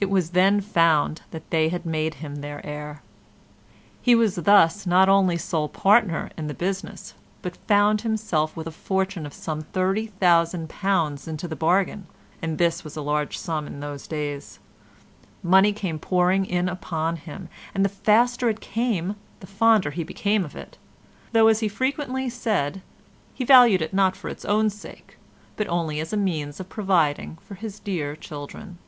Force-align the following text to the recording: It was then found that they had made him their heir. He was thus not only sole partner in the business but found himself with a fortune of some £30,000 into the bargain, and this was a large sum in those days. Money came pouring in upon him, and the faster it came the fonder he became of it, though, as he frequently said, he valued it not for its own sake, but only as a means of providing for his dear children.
It 0.00 0.10
was 0.10 0.30
then 0.30 0.60
found 0.60 1.22
that 1.30 1.48
they 1.50 1.68
had 1.68 1.86
made 1.86 2.14
him 2.14 2.40
their 2.40 2.66
heir. 2.66 3.00
He 4.00 4.16
was 4.16 4.34
thus 4.34 4.84
not 4.88 5.08
only 5.08 5.36
sole 5.36 5.68
partner 5.68 6.30
in 6.36 6.48
the 6.48 6.54
business 6.54 7.14
but 7.42 7.56
found 7.68 8.00
himself 8.00 8.56
with 8.56 8.66
a 8.66 8.72
fortune 8.72 9.24
of 9.24 9.32
some 9.32 9.62
£30,000 9.62 11.28
into 11.28 11.46
the 11.46 11.54
bargain, 11.54 12.08
and 12.42 12.58
this 12.58 12.82
was 12.82 12.96
a 12.96 13.00
large 13.02 13.38
sum 13.38 13.68
in 13.68 13.78
those 13.78 14.08
days. 14.08 14.58
Money 15.44 15.72
came 15.72 16.00
pouring 16.00 16.44
in 16.44 16.68
upon 16.68 17.14
him, 17.14 17.48
and 17.72 17.84
the 17.84 17.88
faster 17.88 18.48
it 18.48 18.58
came 18.58 19.14
the 19.38 19.46
fonder 19.46 19.92
he 19.92 20.02
became 20.02 20.44
of 20.44 20.56
it, 20.56 20.76
though, 21.30 21.46
as 21.46 21.60
he 21.60 21.68
frequently 21.68 22.28
said, 22.28 22.82
he 23.32 23.44
valued 23.44 23.80
it 23.80 23.94
not 23.94 24.16
for 24.16 24.28
its 24.28 24.44
own 24.44 24.68
sake, 24.68 25.16
but 25.54 25.68
only 25.68 26.00
as 26.00 26.12
a 26.12 26.16
means 26.16 26.58
of 26.58 26.68
providing 26.68 27.38
for 27.44 27.54
his 27.54 27.78
dear 27.78 28.16
children. 28.16 28.78